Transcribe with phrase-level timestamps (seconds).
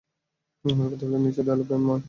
[0.65, 1.99] আমার প্রতিপালক নিশ্চয় দয়ালু প্রেমময়।